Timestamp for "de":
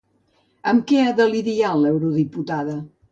1.19-1.27